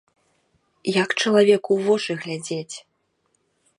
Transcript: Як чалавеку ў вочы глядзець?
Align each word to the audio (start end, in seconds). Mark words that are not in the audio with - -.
Як 1.03 1.09
чалавеку 1.21 1.71
ў 1.77 1.81
вочы 1.91 2.11
глядзець? 2.25 2.75